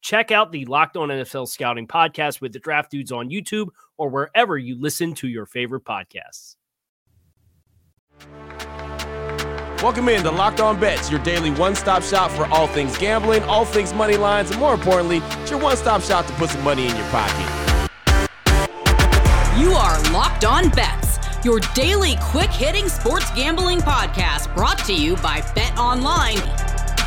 Check 0.00 0.30
out 0.30 0.50
the 0.50 0.64
Locked 0.64 0.96
On 0.96 1.08
NFL 1.08 1.48
Scouting 1.48 1.86
podcast 1.86 2.40
with 2.40 2.52
the 2.52 2.58
draft 2.58 2.90
dudes 2.90 3.12
on 3.12 3.28
YouTube 3.28 3.68
or 3.98 4.08
wherever 4.08 4.56
you 4.56 4.80
listen 4.80 5.14
to 5.14 5.28
your 5.28 5.46
favorite 5.46 5.84
podcasts. 5.84 6.56
Welcome 9.82 10.08
in 10.10 10.22
to 10.24 10.30
Locked 10.30 10.60
On 10.60 10.78
Bets, 10.78 11.10
your 11.10 11.22
daily 11.22 11.50
one 11.50 11.74
stop 11.74 12.02
shop 12.02 12.30
for 12.30 12.46
all 12.46 12.66
things 12.66 12.96
gambling, 12.98 13.42
all 13.44 13.64
things 13.64 13.94
money 13.94 14.16
lines, 14.16 14.50
and 14.50 14.60
more 14.60 14.74
importantly, 14.74 15.18
it's 15.40 15.50
your 15.50 15.60
one 15.60 15.76
stop 15.76 16.02
shop 16.02 16.26
to 16.26 16.32
put 16.34 16.50
some 16.50 16.62
money 16.62 16.86
in 16.86 16.96
your 16.96 17.06
pocket. 17.06 17.46
You 19.58 19.72
are 19.72 20.00
Locked 20.12 20.44
On 20.44 20.68
Bets, 20.70 21.18
your 21.44 21.60
daily 21.74 22.16
quick 22.22 22.50
hitting 22.50 22.88
sports 22.88 23.30
gambling 23.34 23.80
podcast 23.80 24.54
brought 24.54 24.78
to 24.84 24.94
you 24.94 25.16
by 25.16 25.42
Bet 25.54 25.78
Online. 25.78 26.38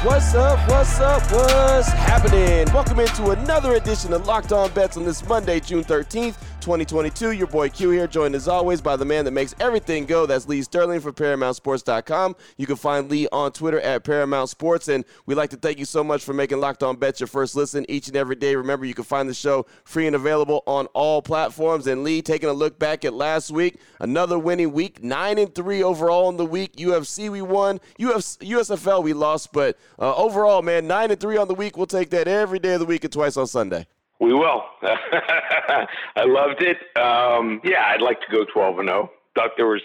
What's 0.04 0.36
up? 0.36 0.60
What's 0.68 1.00
up? 1.00 1.22
What's 1.32 1.88
happening? 1.88 2.70
Welcome 2.74 3.00
into 3.00 3.30
another 3.30 3.76
edition 3.76 4.12
of 4.12 4.28
Locked 4.28 4.52
On 4.52 4.70
Bets 4.72 4.98
on 4.98 5.06
this 5.06 5.26
Monday, 5.26 5.62
June 5.62 5.82
13th. 5.82 6.36
2022. 6.64 7.32
Your 7.32 7.48
boy 7.48 7.68
Q 7.70 7.90
here, 7.90 8.08
joined 8.08 8.36
as 8.36 8.48
always 8.48 8.82
by 8.82 8.96
the 8.96 9.04
man 9.04 9.26
that 9.26 9.32
makes 9.32 9.54
everything 9.60 10.06
go. 10.06 10.26
That's 10.26 10.48
Lee 10.48 10.62
Sterling 10.62 11.02
from 11.02 11.14
ParamountSports.com. 11.14 12.38
You 12.56 12.66
can 12.66 12.78
find 12.78 13.12
Lee 13.12 13.28
on 13.34 13.52
Twitter 13.52 13.82
at 13.82 14.06
Paramount 14.06 14.50
Sports. 14.50 14.88
And 14.88 15.04
we'd 15.26 15.36
like 15.36 15.50
to 15.50 15.58
thank 15.58 15.78
you 15.78 15.84
so 15.84 16.06
much 16.06 16.24
for 16.24 16.34
making 16.34 16.62
Locked 16.62 16.82
On 16.82 16.96
Bets 16.96 17.20
your 17.20 17.28
first 17.28 17.58
listen 17.58 17.86
each 17.90 18.08
and 18.08 18.16
every 18.16 18.38
day. 18.38 18.56
Remember, 18.56 18.86
you 18.86 18.94
can 18.94 19.04
find 19.04 19.28
the 19.28 19.34
show 19.34 19.66
free 19.84 20.08
and 20.08 20.16
available 20.16 20.64
on 20.66 20.86
all 20.94 21.22
platforms. 21.22 21.86
And 21.86 22.02
Lee, 22.02 22.22
taking 22.22 22.48
a 22.48 22.54
look 22.54 22.80
back 22.80 23.04
at 23.04 23.14
last 23.14 23.52
week, 23.52 23.82
another 24.00 24.40
winning 24.40 24.72
week, 24.72 25.04
9 25.04 25.38
and 25.38 25.54
3 25.54 25.84
overall 25.84 26.30
in 26.30 26.38
the 26.38 26.46
week. 26.46 26.78
UFC, 26.78 27.30
we 27.30 27.42
won. 27.42 27.82
USFL, 28.00 29.04
we 29.04 29.12
lost. 29.12 29.52
But 29.52 29.78
uh, 30.00 30.16
overall, 30.16 30.62
man, 30.62 30.88
9 30.88 31.12
and 31.12 31.20
3 31.20 31.36
on 31.36 31.50
the 31.50 31.56
week. 31.56 31.76
We'll 31.76 31.88
take 31.88 32.10
that 32.12 32.30
every 32.30 32.60
day 32.60 32.76
of 32.76 32.80
the 32.80 32.86
week 32.86 33.04
and 33.04 33.12
twice 33.12 33.36
on 33.36 33.48
Sunday. 33.48 33.86
We 34.24 34.34
will. 34.34 34.64
I 34.82 36.24
loved 36.24 36.62
it. 36.62 36.78
Um, 36.98 37.60
yeah, 37.66 37.88
I'd 37.88 38.02
like 38.02 38.22
to 38.22 38.32
go 38.32 38.46
12 38.46 38.80
and 38.80 38.88
0. 38.88 39.12
Thought 39.36 39.52
there 39.58 39.68
was, 39.68 39.82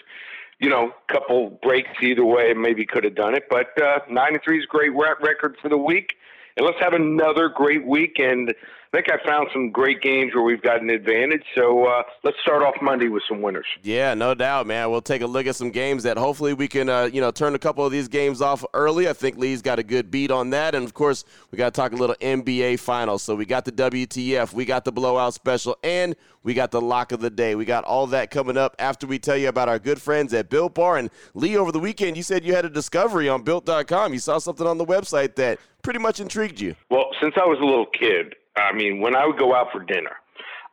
you 0.61 0.69
know, 0.69 0.93
a 0.93 1.13
couple 1.13 1.59
breaks 1.61 1.91
either 2.01 2.25
way. 2.25 2.55
Maybe 2.55 2.87
could 2.87 3.03
have 3.03 3.17
done 3.17 3.35
it, 3.35 3.47
but 3.51 3.67
uh, 3.83 3.99
nine 4.09 4.35
and 4.35 4.43
three 4.45 4.59
is 4.59 4.65
a 4.65 4.69
great 4.69 4.93
record 4.95 5.57
for 5.61 5.69
the 5.69 5.77
week. 5.77 6.15
And 6.57 6.65
let's 6.65 6.79
have 6.79 6.93
another 6.93 7.49
great 7.49 7.85
week. 7.85 8.21
And 8.21 8.55
I 8.91 8.97
think 8.97 9.13
I 9.13 9.23
found 9.27 9.49
some 9.53 9.71
great 9.71 10.01
games 10.01 10.35
where 10.35 10.43
we've 10.43 10.63
got 10.63 10.81
an 10.81 10.89
advantage. 10.89 11.43
So 11.55 11.85
uh, 11.85 12.05
let's 12.25 12.39
start 12.41 12.63
off 12.63 12.75
Monday 12.81 13.09
with 13.09 13.23
some 13.29 13.43
winners. 13.43 13.67
Yeah, 13.83 14.15
no 14.15 14.35
doubt, 14.35 14.67
man. 14.67 14.91
We'll 14.91 15.03
take 15.03 15.21
a 15.21 15.27
look 15.27 15.47
at 15.47 15.57
some 15.57 15.71
games 15.71 16.05
that 16.05 16.17
hopefully 16.17 16.55
we 16.55 16.69
can, 16.69 16.89
uh, 16.89 17.05
you 17.13 17.21
know, 17.21 17.31
turn 17.31 17.55
a 17.55 17.59
couple 17.59 17.85
of 17.85 17.93
these 17.93 18.09
games 18.09 18.41
off 18.41 18.65
early. 18.73 19.07
I 19.07 19.13
think 19.13 19.37
Lee's 19.37 19.61
got 19.61 19.79
a 19.79 19.83
good 19.83 20.11
beat 20.11 20.31
on 20.31 20.51
that, 20.51 20.75
and 20.75 20.87
of 20.87 20.95
course, 20.95 21.25
we 21.51 21.59
got 21.59 21.75
to 21.75 21.79
talk 21.79 21.93
a 21.93 21.97
little 21.97 22.17
NBA 22.17 22.81
Finals. 22.81 23.23
So 23.23 23.35
we 23.35 23.45
got 23.45 23.67
the 23.67 23.73
WTF, 23.73 24.55
we 24.55 24.65
got 24.65 24.87
the 24.87 24.93
blowout 24.93 25.35
special, 25.35 25.77
and 25.83 26.17
we 26.43 26.55
got 26.55 26.71
the 26.71 26.81
lock 26.81 27.13
of 27.13 27.21
the 27.21 27.31
day. 27.31 27.55
We 27.55 27.67
got 27.67 27.85
all 27.85 28.07
that 28.07 28.31
coming 28.31 28.57
up 28.57 28.75
after 28.79 29.07
we 29.07 29.19
tell 29.19 29.37
you 29.37 29.49
about 29.49 29.69
our 29.69 29.79
good 29.79 30.01
friends 30.01 30.33
at 30.33 30.49
Built 30.49 30.75
Bar. 30.75 30.97
And 30.97 31.11
Lee, 31.35 31.59
over 31.59 31.73
the 31.73 31.81
weekend, 31.81 32.17
you 32.17 32.23
said 32.23 32.43
you 32.43 32.55
had 32.55 32.65
a 32.65 32.71
discovery 32.71 33.29
on 33.29 33.43
Built.com. 33.43 34.15
You 34.15 34.19
saw 34.19 34.39
something 34.39 34.67
on 34.67 34.79
the 34.79 34.87
website 34.87 35.35
that 35.35 35.59
pretty 35.83 35.99
much 35.99 36.21
intrigued 36.21 36.59
you. 36.59 36.75
Well, 36.91 37.11
since 37.21 37.35
I 37.37 37.45
was 37.45 37.59
a 37.61 37.65
little 37.65 37.87
kid. 37.87 38.35
I 38.59 38.73
mean, 38.73 39.01
when 39.01 39.15
I 39.17 39.27
would 39.27 39.39
go 39.39 39.55
out 39.55 39.69
for 39.73 39.81
dinner, 39.81 40.17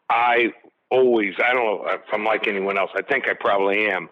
I 0.09 0.53
always, 0.91 1.34
I 1.44 1.53
don't 1.53 1.66
know 1.66 1.85
if 1.88 2.01
I'm 2.13 2.23
like 2.23 2.47
anyone 2.47 2.78
else. 2.78 2.91
I 2.96 3.01
think 3.01 3.28
I 3.28 3.34
probably 3.34 3.88
am. 3.88 4.09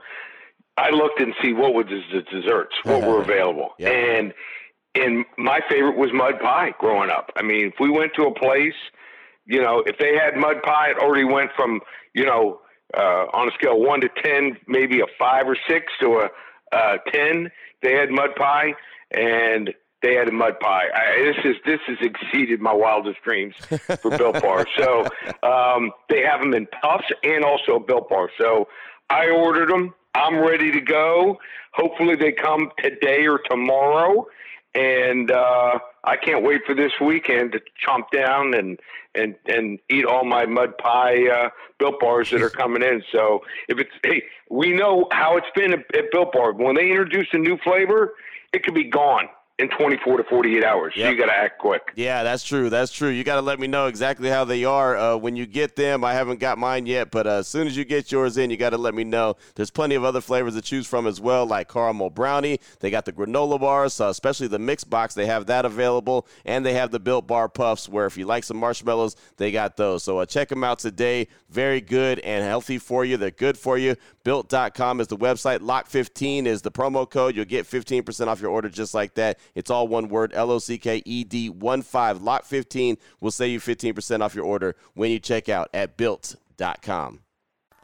I 0.78 0.90
looked 0.90 1.22
and 1.22 1.34
see 1.42 1.54
what 1.54 1.74
was 1.74 1.86
the 1.88 2.22
desserts, 2.22 2.76
what 2.84 3.04
were 3.04 3.22
available. 3.22 3.72
Yep. 3.78 3.94
And 3.94 4.34
and 4.96 5.26
my 5.38 5.60
favorite 5.70 5.98
was 5.98 6.12
mud 6.14 6.40
pie 6.40 6.74
growing 6.80 7.10
up. 7.10 7.32
I 7.36 7.42
mean, 7.42 7.68
if 7.68 7.74
we 7.80 7.90
went 7.90 8.14
to 8.16 8.24
a 8.24 8.34
place, 8.34 8.76
you 9.46 9.62
know, 9.62 9.84
if 9.86 9.98
they 9.98 10.16
had 10.16 10.38
mud 10.38 10.62
pie, 10.64 10.92
it 10.92 10.98
already 10.98 11.24
went 11.24 11.52
from, 11.56 11.82
you 12.14 12.26
know, 12.26 12.60
uh, 12.96 13.26
on 13.34 13.48
a 13.48 13.52
scale 13.54 13.74
of 13.74 13.80
one 13.80 14.02
to 14.02 14.10
ten, 14.24 14.58
maybe 14.68 15.00
a 15.00 15.06
five 15.18 15.48
or 15.48 15.58
six 15.68 15.92
to 16.00 16.20
a 16.20 16.30
uh, 16.76 16.98
ten. 17.12 17.50
They 17.82 17.96
had 17.96 18.10
mud 18.12 18.36
pie, 18.36 18.74
and 19.12 19.74
they 20.03 20.14
had 20.16 20.28
a 20.28 20.31
mud 20.31 20.59
pie. 20.59 20.88
I, 20.94 21.24
this 21.24 21.38
is 21.46 21.56
this 21.66 21.80
has 21.88 21.97
exceeded 22.02 22.62
my 22.62 22.74
wildest 22.74 23.22
dreams 23.24 23.56
for 24.02 24.16
Built 24.16 24.41
Bar. 24.41 24.68
So 24.78 25.08
um, 25.41 25.91
they 26.09 26.22
have 26.22 26.41
them 26.41 26.53
in 26.53 26.68
puffs 26.68 27.08
and 27.24 27.44
also 27.44 27.80
Built 27.80 28.09
Bar. 28.09 28.30
So 28.40 28.68
I 29.09 29.30
ordered 29.30 29.69
them. 29.69 29.96
I'm 30.13 30.38
ready 30.38 30.72
to 30.72 30.81
go. 30.81 31.40
Hopefully 31.72 32.16
they 32.16 32.34
come 32.34 32.69
today 32.78 33.25
or 33.25 33.40
tomorrow, 33.50 34.28
and 34.75 35.31
uh, 35.31 35.80
I 36.03 36.18
can't 36.18 36.44
wait 36.44 36.62
for 36.68 36.75
this 36.75 36.92
weekend 37.02 37.53
to 37.53 37.62
chomp 37.84 38.12
down 38.12 38.53
and 38.53 38.80
and 39.16 39.36
and 39.47 39.80
eat 39.90 40.06
all 40.06 40.25
my 40.25 40.46
mud 40.46 40.78
pie 40.78 41.30
uh, 41.30 41.50
Built 41.80 42.00
Bars 42.02 42.30
that 42.31 42.42
are 42.42 42.50
coming 42.50 42.84
in. 42.84 43.02
So 43.12 43.40
if 43.69 43.80
it's 43.80 43.92
hey, 44.03 44.24
we 44.50 44.74
know 44.74 45.08
how 45.12 45.38
it's 45.38 45.47
been 45.56 45.72
at, 45.72 45.96
at 45.96 46.12
Built 46.12 46.34
Bar. 46.34 46.53
When 46.53 46.75
they 46.75 46.90
introduce 46.90 47.28
a 47.31 47.38
new 47.38 47.58
flavor, 47.58 48.16
it 48.52 48.63
could 48.63 48.75
be 48.75 48.84
gone 48.84 49.30
in 49.59 49.69
24 49.69 50.18
to 50.18 50.24
48 50.24 50.64
hours. 50.64 50.94
Yep. 50.96 51.06
So 51.06 51.12
you 51.12 51.18
got 51.18 51.25
to 51.28 51.38
act 51.38 51.59
quick. 51.59 51.94
Yeah, 51.96 52.24
that's 52.24 52.44
true. 52.44 52.72
That's 52.72 52.91
true. 52.91 53.09
You 53.09 53.24
got 53.24 53.36
to 53.36 53.41
let 53.41 53.59
me 53.59 53.68
know 53.68 53.86
exactly 53.86 54.28
how 54.28 54.46
they 54.46 54.66
are 54.66 54.97
uh, 54.97 55.16
when 55.16 55.36
you 55.36 55.46
get 55.46 55.75
them. 55.75 56.03
I 56.03 56.14
haven't 56.14 56.40
got 56.40 56.58
mine 56.58 56.88
yet, 56.88 57.12
but 57.12 57.28
uh, 57.28 57.31
as 57.38 57.47
soon 57.47 57.68
as 57.68 57.78
you 57.78 57.86
get 57.86 58.12
yours 58.12 58.38
in, 58.38 58.50
you 58.50 58.58
got 58.58 58.72
to 58.72 58.80
let 58.80 58.96
me 58.96 59.03
know. 59.03 59.36
There's 59.53 59.69
plenty 59.69 59.94
of 59.94 60.03
other 60.03 60.22
flavors 60.22 60.56
to 60.56 60.62
choose 60.62 60.88
from 60.88 61.06
as 61.06 61.22
well, 61.22 61.46
like 61.46 61.72
caramel 61.72 62.09
brownie. 62.09 62.59
They 62.80 62.90
got 62.90 63.06
the 63.06 63.13
granola 63.13 63.59
bars, 63.59 64.01
uh, 64.01 64.07
especially 64.07 64.48
the 64.48 64.57
mix 64.57 64.83
box. 64.83 65.13
They 65.13 65.28
have 65.28 65.45
that 65.45 65.66
available, 65.66 66.28
and 66.45 66.66
they 66.66 66.74
have 66.74 66.89
the 66.89 67.00
built 67.00 67.28
bar 67.28 67.48
puffs. 67.48 67.88
Where 67.88 68.07
if 68.07 68.18
you 68.18 68.25
like 68.25 68.44
some 68.44 68.57
marshmallows, 68.57 69.16
they 69.38 69.51
got 69.51 69.78
those. 69.78 70.04
So 70.04 70.18
uh, 70.18 70.25
check 70.25 70.50
them 70.50 70.63
out 70.63 70.80
today. 70.80 71.28
Very 71.50 71.80
good 71.80 72.18
and 72.19 72.44
healthy 72.44 72.80
for 72.80 73.06
you. 73.06 73.18
They're 73.18 73.30
good 73.30 73.60
for 73.60 73.78
you. 73.78 73.95
Built.com 74.24 75.00
is 75.00 75.07
the 75.07 75.18
website. 75.18 75.60
Lock15 75.60 76.48
is 76.48 76.63
the 76.63 76.72
promo 76.72 77.07
code. 77.07 77.36
You'll 77.36 77.45
get 77.45 77.68
15% 77.68 78.28
off 78.28 78.42
your 78.42 78.50
order 78.50 78.69
just 78.69 78.95
like 78.95 79.13
that. 79.16 79.38
It's 79.56 79.69
all 79.69 79.88
one 79.88 80.07
word 80.07 80.31
L 80.34 80.51
O 80.51 80.60
C 80.60 80.78
K 80.78 81.01
E 81.06 81.24
D 81.24 81.50
1 81.50 81.81
5. 81.81 82.22
Lock 82.22 82.45
15 82.45 82.98
will 83.19 83.31
save 83.31 83.51
you 83.51 83.60
15% 83.60 84.22
off 84.22 84.36
your 84.36 84.45
order 84.45 84.75
when 84.94 85.12
you 85.12 85.19
check 85.19 85.50
out 85.50 85.69
at 85.74 85.98
built.com. 85.98 87.19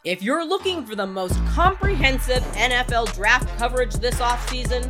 If 0.06 0.24
you're 0.24 0.46
looking 0.46 0.86
for 0.86 0.96
the 0.96 1.06
most 1.06 1.36
comprehensive 1.48 2.42
NFL 2.54 3.14
draft 3.14 3.50
coverage 3.58 3.96
this 3.96 4.16
offseason, 4.16 4.90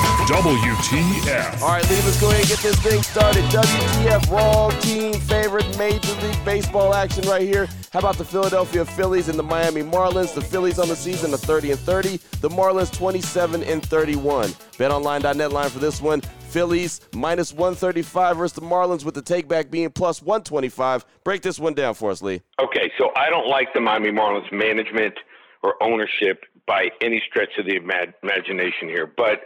WTF. 0.31 1.61
All 1.61 1.67
right, 1.67 1.89
Lee, 1.89 1.97
let's 1.97 2.21
go 2.21 2.29
ahead 2.29 2.39
and 2.39 2.47
get 2.47 2.59
this 2.59 2.79
thing 2.79 3.03
started. 3.03 3.43
WTF, 3.45 4.31
wrong 4.31 4.71
team 4.79 5.13
favorite 5.13 5.77
Major 5.77 6.13
League 6.21 6.45
Baseball 6.45 6.93
action 6.93 7.27
right 7.27 7.41
here. 7.41 7.67
How 7.91 7.99
about 7.99 8.15
the 8.15 8.23
Philadelphia 8.23 8.85
Phillies 8.85 9.27
and 9.27 9.37
the 9.37 9.43
Miami 9.43 9.81
Marlins? 9.81 10.33
The 10.33 10.39
Phillies 10.39 10.79
on 10.79 10.87
the 10.87 10.95
season 10.95 11.33
are 11.33 11.37
30 11.37 11.71
and 11.71 11.79
30. 11.81 12.15
The 12.39 12.47
Marlins 12.47 12.93
27 12.93 13.61
and 13.63 13.85
31. 13.85 14.47
BetOnline.net 14.47 15.51
line 15.51 15.69
for 15.69 15.79
this 15.79 16.01
one. 16.01 16.21
Phillies 16.21 17.01
minus 17.13 17.51
135 17.51 18.37
versus 18.37 18.53
the 18.53 18.61
Marlins 18.61 19.03
with 19.03 19.15
the 19.15 19.21
takeback 19.21 19.69
being 19.69 19.89
plus 19.89 20.21
125. 20.21 21.03
Break 21.25 21.41
this 21.41 21.59
one 21.59 21.73
down 21.73 21.93
for 21.93 22.09
us, 22.09 22.21
Lee. 22.21 22.41
Okay, 22.57 22.89
so 22.97 23.09
I 23.17 23.29
don't 23.29 23.49
like 23.49 23.73
the 23.73 23.81
Miami 23.81 24.11
Marlins 24.11 24.49
management 24.53 25.15
or 25.61 25.75
ownership 25.83 26.45
by 26.65 26.89
any 27.01 27.21
stretch 27.27 27.57
of 27.57 27.65
the 27.65 27.77
imag- 27.77 28.13
imagination 28.23 28.87
here, 28.87 29.11
but 29.17 29.41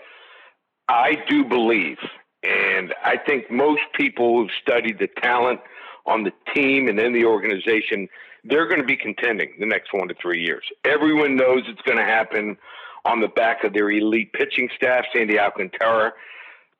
I 0.87 1.15
do 1.27 1.43
believe, 1.43 1.97
and 2.43 2.93
I 3.03 3.17
think 3.17 3.49
most 3.49 3.81
people 3.95 4.37
who've 4.37 4.51
studied 4.61 4.99
the 4.99 5.09
talent 5.21 5.59
on 6.05 6.23
the 6.23 6.31
team 6.53 6.87
and 6.87 6.99
in 6.99 7.13
the 7.13 7.25
organization, 7.25 8.07
they're 8.43 8.67
going 8.67 8.81
to 8.81 8.85
be 8.85 8.95
contending 8.95 9.53
the 9.59 9.65
next 9.65 9.93
one 9.93 10.07
to 10.07 10.15
three 10.21 10.43
years. 10.43 10.63
Everyone 10.83 11.35
knows 11.35 11.63
it's 11.67 11.81
going 11.81 11.97
to 11.97 12.03
happen 12.03 12.57
on 13.03 13.21
the 13.21 13.27
back 13.27 13.63
of 13.63 13.73
their 13.73 13.89
elite 13.89 14.31
pitching 14.33 14.69
staff. 14.75 15.05
Sandy 15.13 15.39
Alcantara, 15.39 16.13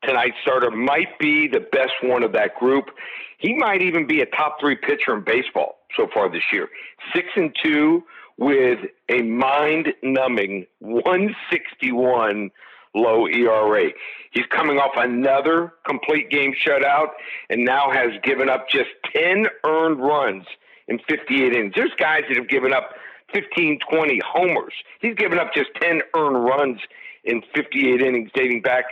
tonight's 0.03 0.35
starter, 0.41 0.69
might 0.69 1.17
be 1.19 1.47
the 1.47 1.61
best 1.71 1.93
one 2.03 2.23
of 2.23 2.31
that 2.33 2.55
group. 2.55 2.85
He 3.39 3.55
might 3.55 3.81
even 3.81 4.05
be 4.05 4.21
a 4.21 4.25
top 4.27 4.57
three 4.59 4.75
pitcher 4.75 5.15
in 5.15 5.23
baseball 5.23 5.79
so 5.97 6.07
far 6.13 6.29
this 6.31 6.43
year. 6.51 6.69
Six 7.13 7.27
and 7.35 7.55
two 7.63 8.03
with 8.37 8.79
a 9.09 9.21
mind 9.21 9.93
numbing 10.03 10.65
161 10.79 12.51
low 12.95 13.27
ERA. 13.27 13.91
He's 14.31 14.45
coming 14.49 14.77
off 14.79 14.91
another 14.95 15.73
complete 15.85 16.29
game 16.29 16.53
shutout 16.53 17.09
and 17.49 17.63
now 17.63 17.91
has 17.91 18.11
given 18.23 18.49
up 18.49 18.67
just 18.69 18.89
10 19.13 19.47
earned 19.65 19.99
runs 19.99 20.45
in 20.87 20.99
58 21.07 21.53
innings. 21.53 21.73
There's 21.75 21.93
guys 21.97 22.23
that 22.27 22.37
have 22.37 22.49
given 22.49 22.73
up 22.73 22.91
15, 23.33 23.79
20 23.89 24.21
homers. 24.25 24.73
He's 24.99 25.15
given 25.15 25.39
up 25.39 25.53
just 25.53 25.69
10 25.81 26.01
earned 26.15 26.43
runs 26.43 26.79
in 27.23 27.41
58 27.53 28.01
innings 28.01 28.31
dating 28.33 28.61
back 28.61 28.85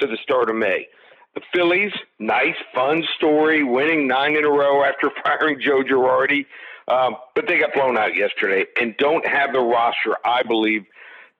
to 0.00 0.06
the 0.06 0.16
start 0.22 0.50
of 0.50 0.56
May. 0.56 0.86
The 1.34 1.40
Phillies, 1.52 1.92
nice, 2.18 2.56
fun 2.74 3.04
story, 3.16 3.62
winning 3.62 4.06
nine 4.06 4.36
in 4.36 4.44
a 4.44 4.50
row 4.50 4.84
after 4.84 5.10
firing 5.24 5.60
Joe 5.60 5.82
Girardi. 5.82 6.46
Um, 6.88 7.16
but 7.34 7.46
they 7.46 7.58
got 7.58 7.74
blown 7.74 7.98
out 7.98 8.16
yesterday 8.16 8.64
and 8.80 8.96
don't 8.96 9.26
have 9.26 9.52
the 9.52 9.60
roster, 9.60 10.16
I 10.24 10.42
believe, 10.42 10.86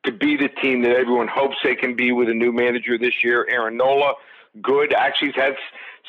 to 0.05 0.12
be 0.12 0.37
the 0.37 0.49
team 0.49 0.83
that 0.83 0.93
everyone 0.93 1.29
hopes 1.29 1.56
they 1.62 1.75
can 1.75 1.95
be 1.95 2.12
with 2.12 2.29
a 2.29 2.35
new 2.35 2.53
manager 2.53 2.97
this 2.99 3.23
year. 3.23 3.47
Aaron 3.50 3.77
Nola, 3.77 4.15
good. 4.62 4.93
Actually, 4.93 5.29
he's 5.29 5.37
had 5.37 5.55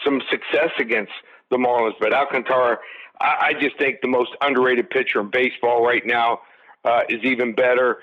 some 0.03 0.21
success 0.29 0.71
against 0.79 1.11
the 1.49 1.57
Marlins, 1.57 1.95
but 1.99 2.13
Alcantara, 2.13 2.77
I, 3.19 3.37
I 3.47 3.53
just 3.59 3.77
think 3.77 4.01
the 4.01 4.07
most 4.07 4.31
underrated 4.41 4.89
pitcher 4.89 5.19
in 5.19 5.29
baseball 5.29 5.85
right 5.85 6.05
now 6.05 6.39
uh, 6.85 7.01
is 7.09 7.23
even 7.23 7.53
better. 7.53 7.99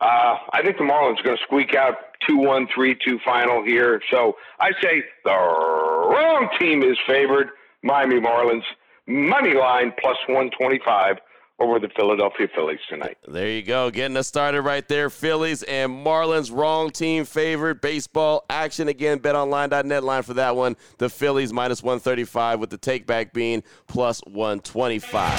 Uh, 0.00 0.36
I 0.52 0.62
think 0.62 0.78
the 0.78 0.84
Marlins 0.84 1.20
are 1.20 1.24
going 1.24 1.36
to 1.36 1.42
squeak 1.42 1.74
out 1.74 1.96
2 2.28 2.36
1, 2.36 2.68
3 2.74 2.96
2 3.04 3.18
final 3.24 3.64
here. 3.64 4.00
So 4.10 4.36
I 4.58 4.70
say 4.80 5.02
the 5.24 5.30
wrong 5.30 6.48
team 6.58 6.82
is 6.82 6.98
favored. 7.06 7.50
Miami 7.82 8.20
Marlins, 8.20 8.62
money 9.06 9.54
line 9.54 9.92
plus 10.00 10.16
125 10.26 11.16
over 11.60 11.78
the 11.78 11.88
Philadelphia 11.94 12.48
Phillies 12.54 12.80
tonight. 12.88 13.18
There 13.28 13.48
you 13.48 13.62
go. 13.62 13.90
Getting 13.90 14.16
us 14.16 14.26
started 14.26 14.62
right 14.62 14.86
there. 14.88 15.10
Phillies 15.10 15.62
and 15.64 15.92
Marlins, 15.92 16.50
wrong 16.50 16.90
team 16.90 17.24
favorite. 17.24 17.82
Baseball 17.82 18.44
action 18.48 18.88
again. 18.88 19.20
BetOnline.net 19.20 20.02
line 20.02 20.22
for 20.22 20.34
that 20.34 20.56
one. 20.56 20.76
The 20.98 21.10
Phillies 21.10 21.52
minus 21.52 21.82
135 21.82 22.60
with 22.60 22.70
the 22.70 22.78
takeback 22.78 23.32
being 23.32 23.62
plus 23.86 24.20
125. 24.26 25.38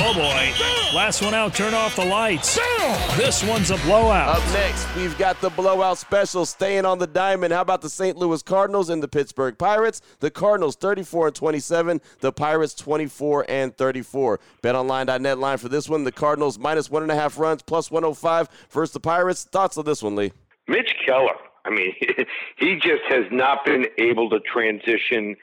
Oh 0.00 0.12
boy. 0.14 0.96
Last 0.96 1.20
one 1.20 1.34
out, 1.34 1.54
turn 1.54 1.74
off 1.74 1.96
the 1.96 2.04
lights. 2.04 2.58
This 3.16 3.44
one's 3.44 3.70
a 3.70 3.76
blowout. 3.78 4.38
Up 4.38 4.52
next, 4.54 4.86
we've 4.96 5.16
got 5.18 5.38
the 5.42 5.50
blowout 5.50 5.98
special 5.98 6.46
staying 6.46 6.86
on 6.86 6.98
the 6.98 7.06
diamond. 7.06 7.52
How 7.52 7.60
about 7.60 7.82
the 7.82 7.90
St. 7.90 8.16
Louis 8.16 8.42
Cardinals 8.42 8.88
and 8.88 9.02
the 9.02 9.08
Pittsburgh 9.08 9.58
Pirates? 9.58 10.00
The 10.20 10.30
Cardinals 10.30 10.76
34 10.76 11.26
and 11.26 11.36
27, 11.36 12.00
the 12.20 12.32
Pirates 12.32 12.74
24 12.74 13.46
and 13.50 13.76
34. 13.76 14.40
BetOnline.net 14.62 15.17
line 15.22 15.58
for 15.58 15.68
this 15.68 15.88
one. 15.88 16.04
The 16.04 16.12
Cardinals 16.12 16.58
minus 16.58 16.90
one 16.90 17.02
and 17.02 17.12
a 17.12 17.14
half 17.14 17.38
runs, 17.38 17.62
plus 17.62 17.90
105 17.90 18.48
versus 18.70 18.92
the 18.92 19.00
Pirates. 19.00 19.44
Thoughts 19.44 19.76
on 19.78 19.84
this 19.84 20.02
one, 20.02 20.16
Lee? 20.16 20.32
Mitch 20.66 20.94
Keller, 21.06 21.34
I 21.64 21.70
mean, 21.70 21.94
he 22.56 22.74
just 22.74 23.02
has 23.08 23.24
not 23.30 23.64
been 23.64 23.86
able 23.98 24.30
to 24.30 24.40
transition 24.40 25.36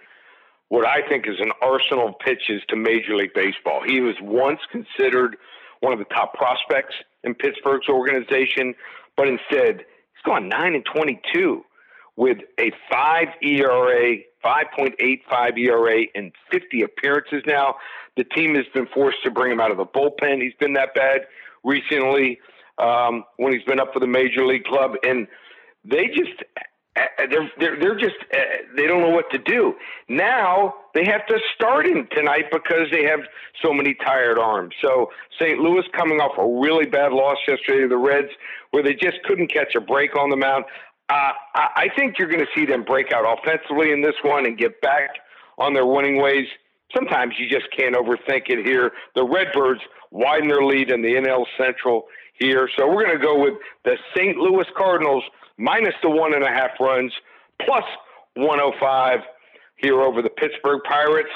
what 0.70 0.86
I 0.86 1.08
think 1.08 1.28
is 1.28 1.40
an 1.40 1.52
arsenal 1.62 2.10
of 2.10 2.20
pitches 2.20 2.62
to 2.70 2.76
Major 2.76 3.16
League 3.16 3.34
Baseball. 3.34 3.82
He 3.86 4.02
was 4.02 4.16
once 4.22 4.60
considered 4.72 5.38
one 5.82 5.94
of 5.94 6.00
the 6.00 6.06
top 6.06 6.34
prospects 6.34 6.96
in 7.24 7.36
Pittsburgh's 7.36 7.88
organization, 7.88 8.74
but 9.16 9.28
instead 9.28 9.80
he's 9.80 10.24
gone 10.26 10.50
9 10.50 10.76
and 10.76 10.86
22 10.86 11.64
with 12.16 12.38
a 12.60 12.72
5 12.90 13.28
ERA, 13.42 14.18
5.85 14.46 15.58
ERA 15.58 16.02
in 16.14 16.32
50 16.52 16.84
appearances 16.84 17.42
now. 17.48 17.76
The 18.18 18.24
team 18.24 18.56
has 18.56 18.66
been 18.74 18.88
forced 18.94 19.18
to 19.24 19.32
bring 19.32 19.52
him 19.52 19.60
out 19.60 19.72
of 19.72 19.78
the 19.78 19.86
bullpen. 19.86 20.42
He's 20.42 20.54
been 20.60 20.74
that 20.74 20.94
bad 20.94 21.22
recently 21.64 22.40
um, 22.78 23.24
when 23.38 23.54
he's 23.54 23.64
been 23.64 23.80
up 23.80 23.94
for 23.94 24.00
the 24.00 24.08
major 24.08 24.46
league 24.46 24.66
club, 24.66 24.92
and 25.04 25.28
they 25.84 26.08
just 26.08 26.44
they're 27.30 27.52
they're 27.60 27.80
they're 27.80 27.98
just 27.98 28.16
uh, 28.34 28.38
they 28.78 28.88
don't 28.88 29.02
know 29.02 29.10
what 29.10 29.30
to 29.32 29.38
do. 29.38 29.74
Now 30.08 30.76
they 30.94 31.06
have 31.06 31.26
to 31.28 31.38
start 31.54 31.86
him 31.86 32.08
tonight 32.12 32.46
because 32.52 32.88
they 32.92 33.04
have 33.04 33.20
so 33.62 33.74
many 33.74 33.96
tired 33.96 34.40
arms. 34.40 34.74
So 34.82 35.12
St. 35.40 35.60
Louis 35.60 35.84
coming 35.94 36.20
off 36.20 36.38
a 36.38 36.62
really 36.62 36.86
bad 36.86 37.12
loss 37.12 37.38
yesterday 37.48 37.82
to 37.82 37.88
the 37.90 37.98
Reds, 37.98 38.30
where 38.72 38.84
they 38.84 38.94
just 38.94 39.18
couldn't 39.26 39.48
catch 39.52 39.76
a 39.76 39.82
break 39.82 40.18
on 40.18 40.30
the 40.30 40.38
mound. 40.38 40.66
Uh, 41.08 41.32
I 41.54 41.88
think 41.96 42.18
you're 42.18 42.28
going 42.28 42.46
to 42.46 42.52
see 42.56 42.66
them 42.66 42.84
break 42.84 43.12
out 43.12 43.26
offensively 43.26 43.92
in 43.92 44.02
this 44.02 44.16
one 44.24 44.46
and 44.46 44.58
get 44.58 44.82
back 44.82 45.12
on 45.58 45.74
their 45.74 45.86
winning 45.86 46.22
ways. 46.22 46.48
Sometimes 46.96 47.36
you 47.38 47.48
just 47.48 47.68
can't 47.76 47.96
overthink 47.96 48.50
it 48.50 48.66
here. 48.66 48.92
The 49.16 49.24
Redbirds 49.24 49.82
widen 50.12 50.48
their 50.48 50.64
lead 50.64 50.90
in 50.90 51.02
the 51.02 51.10
NL 51.10 51.46
Central 51.58 52.06
here, 52.34 52.70
so 52.78 52.88
we're 52.88 53.06
going 53.06 53.18
to 53.18 53.24
go 53.24 53.40
with 53.40 53.54
the 53.84 53.98
St. 54.16 54.38
Louis 54.38 54.66
Cardinals 54.76 55.24
minus 55.58 55.94
the 56.02 56.10
one 56.10 56.34
and 56.34 56.44
a 56.44 56.50
half 56.50 56.72
runs, 56.80 57.14
plus 57.62 57.84
105 58.36 59.20
here 59.78 60.02
over 60.02 60.22
the 60.22 60.30
Pittsburgh 60.30 60.82
Pirates. 60.84 61.30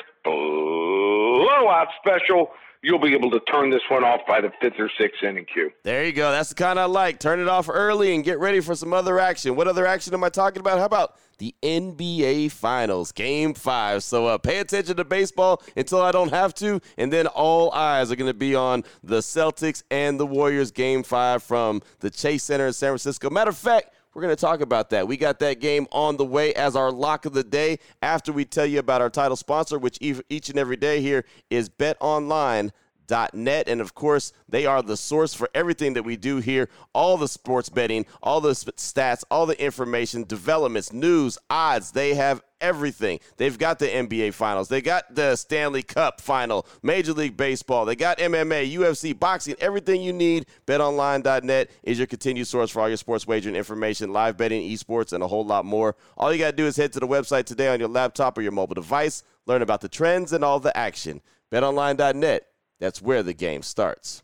Blowout 1.39 1.87
special. 2.01 2.51
You'll 2.81 2.99
be 2.99 3.13
able 3.13 3.31
to 3.31 3.39
turn 3.41 3.69
this 3.69 3.81
one 3.89 4.03
off 4.03 4.21
by 4.27 4.41
the 4.41 4.51
fifth 4.61 4.79
or 4.79 4.89
sixth 4.97 5.23
inning 5.23 5.45
Q. 5.45 5.71
There 5.83 6.05
you 6.05 6.11
go. 6.11 6.31
That's 6.31 6.49
the 6.49 6.55
kind 6.55 6.79
I 6.79 6.85
like. 6.85 7.19
Turn 7.19 7.39
it 7.39 7.47
off 7.47 7.69
early 7.69 8.13
and 8.13 8.23
get 8.23 8.39
ready 8.39 8.59
for 8.59 8.75
some 8.75 8.93
other 8.93 9.19
action. 9.19 9.55
What 9.55 9.67
other 9.67 9.85
action 9.85 10.13
am 10.13 10.23
I 10.23 10.29
talking 10.29 10.59
about? 10.59 10.79
How 10.79 10.85
about 10.85 11.15
the 11.37 11.55
NBA 11.63 12.51
Finals, 12.51 13.11
Game 13.13 13.53
5. 13.53 14.03
So 14.03 14.27
uh, 14.27 14.37
pay 14.37 14.59
attention 14.59 14.97
to 14.97 15.05
baseball 15.05 15.63
until 15.75 16.01
I 16.01 16.11
don't 16.11 16.31
have 16.31 16.53
to, 16.55 16.81
and 16.97 17.11
then 17.11 17.27
all 17.27 17.71
eyes 17.71 18.11
are 18.11 18.17
going 18.17 18.29
to 18.29 18.37
be 18.37 18.55
on 18.55 18.83
the 19.03 19.19
Celtics 19.19 19.83
and 19.89 20.19
the 20.19 20.25
Warriors, 20.25 20.71
Game 20.71 21.03
5 21.03 21.41
from 21.41 21.81
the 22.01 22.09
Chase 22.09 22.43
Center 22.43 22.67
in 22.67 22.73
San 22.73 22.89
Francisco. 22.89 23.29
Matter 23.29 23.49
of 23.49 23.57
fact, 23.57 23.93
we're 24.19 24.25
going 24.25 24.35
to 24.35 24.41
talk 24.41 24.59
about 24.59 24.89
that. 24.89 25.07
We 25.07 25.15
got 25.15 25.39
that 25.39 25.61
game 25.61 25.87
on 25.93 26.17
the 26.17 26.25
way 26.25 26.53
as 26.55 26.75
our 26.75 26.91
lock 26.91 27.25
of 27.25 27.31
the 27.31 27.41
day 27.41 27.79
after 28.01 28.33
we 28.33 28.43
tell 28.43 28.65
you 28.65 28.79
about 28.79 28.99
our 29.01 29.09
title 29.09 29.37
sponsor, 29.37 29.79
which 29.79 29.97
each 30.01 30.49
and 30.49 30.59
every 30.59 30.75
day 30.75 30.99
here 30.99 31.23
is 31.49 31.69
BetOnline.net. 31.69 32.73
betonline.net. 33.09 33.67
And 33.67 33.81
of 33.81 33.93
course, 33.93 34.33
they 34.47 34.65
are 34.65 34.81
the 34.81 34.97
source 34.97 35.33
for 35.33 35.49
everything 35.53 35.93
that 35.93 36.03
we 36.03 36.15
do 36.15 36.37
here 36.37 36.69
all 36.93 37.17
the 37.17 37.27
sports 37.27 37.69
betting, 37.69 38.05
all 38.21 38.41
the 38.41 38.51
stats, 38.51 39.23
all 39.29 39.45
the 39.45 39.61
information, 39.61 40.23
developments, 40.23 40.91
news, 40.91 41.37
odds. 41.49 41.91
They 41.91 42.15
have 42.15 42.41
everything. 42.61 43.19
They've 43.37 43.57
got 43.57 43.79
the 43.79 43.87
NBA 43.87 44.33
Finals. 44.33 44.67
They 44.67 44.81
got 44.81 45.15
the 45.15 45.35
Stanley 45.35 45.83
Cup 45.83 46.19
Final, 46.19 46.65
Major 46.81 47.13
League 47.13 47.37
Baseball. 47.37 47.85
They 47.85 47.95
got 47.95 48.17
MMA, 48.17 48.73
UFC, 48.73 49.17
boxing, 49.17 49.55
everything 49.59 50.01
you 50.01 50.11
need. 50.11 50.45
BetOnline.net 50.67 51.69
is 51.83 51.97
your 51.97 52.07
continued 52.07 52.47
source 52.47 52.71
for 52.71 52.81
all 52.81 52.89
your 52.89 52.97
sports 52.97 53.25
wagering 53.25 53.55
information, 53.55 54.11
live 54.11 54.35
betting, 54.35 54.67
esports, 54.69 55.13
and 55.13 55.23
a 55.23 55.27
whole 55.27 55.45
lot 55.45 55.63
more. 55.63 55.95
All 56.17 56.33
you 56.33 56.39
got 56.39 56.51
to 56.51 56.57
do 56.57 56.65
is 56.65 56.75
head 56.75 56.91
to 56.93 56.99
the 56.99 57.07
website 57.07 57.45
today 57.45 57.69
on 57.69 57.79
your 57.79 57.89
laptop 57.89 58.37
or 58.37 58.41
your 58.41 58.51
mobile 58.51 58.75
device. 58.75 59.23
Learn 59.45 59.61
about 59.61 59.81
the 59.81 59.89
trends 59.89 60.33
and 60.33 60.43
all 60.43 60.59
the 60.59 60.75
action. 60.75 61.21
BetOnline.net. 61.51 62.45
That's 62.79 63.01
where 63.01 63.23
the 63.23 63.33
game 63.33 63.61
starts. 63.61 64.23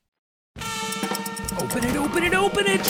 Open 1.61 1.83
it, 1.85 1.95
open 1.95 2.23
it, 2.23 2.33
open 2.33 2.63
it. 2.67 2.81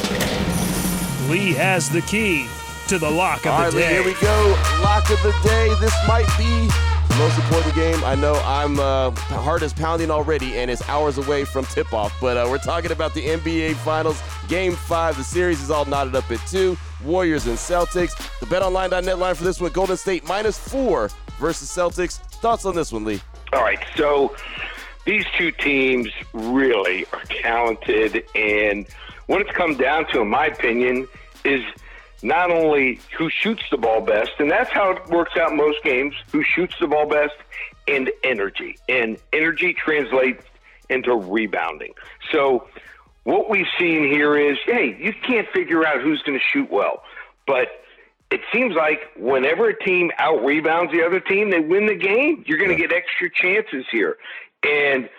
Lee 1.29 1.51
has 1.53 1.89
the 1.89 2.01
key 2.01 2.47
to 2.87 2.97
the 2.97 3.09
lock 3.09 3.45
of 3.45 3.51
All 3.51 3.59
the 3.59 3.63
right, 3.65 3.73
Lee, 3.73 3.81
day. 3.81 3.93
here 3.93 4.03
we 4.03 4.13
go. 4.21 4.57
Lock 4.81 5.09
of 5.09 5.21
the 5.23 5.33
day. 5.43 5.73
This 5.81 5.93
might 6.07 6.25
be 6.37 6.67
the 7.09 7.15
most 7.17 7.37
important 7.37 7.75
game. 7.75 8.01
I 8.05 8.15
know 8.15 8.33
I'm 8.45 8.79
uh, 8.79 9.11
heart 9.11 9.61
is 9.61 9.73
pounding 9.73 10.09
already, 10.09 10.57
and 10.57 10.71
it's 10.71 10.87
hours 10.87 11.17
away 11.17 11.43
from 11.43 11.65
tip 11.65 11.93
off. 11.93 12.15
But 12.21 12.37
uh, 12.37 12.47
we're 12.49 12.59
talking 12.59 12.91
about 12.91 13.13
the 13.13 13.25
NBA 13.27 13.75
Finals, 13.75 14.21
Game 14.47 14.73
Five. 14.73 15.17
The 15.17 15.23
series 15.23 15.61
is 15.61 15.69
all 15.69 15.85
knotted 15.85 16.15
up 16.15 16.29
at 16.31 16.39
two. 16.47 16.77
Warriors 17.03 17.47
and 17.47 17.57
Celtics. 17.57 18.15
The 18.39 18.45
BetOnline.net 18.45 19.17
line 19.19 19.35
for 19.35 19.43
this 19.43 19.59
one: 19.59 19.71
Golden 19.73 19.97
State 19.97 20.25
minus 20.25 20.57
four 20.57 21.09
versus 21.39 21.69
Celtics. 21.69 22.19
Thoughts 22.41 22.65
on 22.65 22.73
this 22.75 22.91
one, 22.93 23.03
Lee? 23.03 23.19
All 23.53 23.61
right, 23.61 23.79
so 23.97 24.33
these 25.11 25.25
two 25.37 25.51
teams 25.51 26.07
really 26.31 27.05
are 27.11 27.23
talented, 27.25 28.23
and 28.33 28.87
what 29.25 29.41
it's 29.41 29.51
come 29.51 29.75
down 29.75 30.07
to, 30.07 30.21
in 30.21 30.29
my 30.29 30.45
opinion, 30.45 31.05
is 31.43 31.61
not 32.23 32.49
only 32.49 32.97
who 33.17 33.29
shoots 33.29 33.61
the 33.71 33.77
ball 33.77 33.99
best, 33.99 34.31
and 34.39 34.49
that's 34.49 34.69
how 34.69 34.91
it 34.91 35.05
works 35.09 35.33
out 35.35 35.51
in 35.51 35.57
most 35.57 35.83
games, 35.83 36.15
who 36.31 36.41
shoots 36.43 36.75
the 36.79 36.87
ball 36.87 37.05
best, 37.09 37.33
and 37.89 38.09
energy. 38.23 38.77
And 38.87 39.17
energy 39.33 39.73
translates 39.73 40.45
into 40.89 41.13
rebounding. 41.13 41.93
So 42.31 42.69
what 43.23 43.49
we've 43.49 43.67
seen 43.77 44.09
here 44.09 44.37
is, 44.37 44.57
hey, 44.65 44.95
you 44.97 45.13
can't 45.27 45.47
figure 45.49 45.85
out 45.85 46.01
who's 46.01 46.21
going 46.21 46.39
to 46.39 46.45
shoot 46.53 46.71
well, 46.71 47.03
but 47.45 47.67
it 48.31 48.39
seems 48.53 48.75
like 48.75 49.11
whenever 49.17 49.67
a 49.67 49.83
team 49.83 50.09
out 50.17 50.45
rebounds 50.45 50.93
the 50.93 51.03
other 51.03 51.19
team, 51.19 51.49
they 51.49 51.59
win 51.59 51.87
the 51.87 51.95
game. 51.95 52.45
You're 52.47 52.59
going 52.59 52.69
to 52.69 52.77
get 52.77 52.93
extra 52.93 53.29
chances 53.29 53.83
here. 53.91 54.15
And 54.63 55.09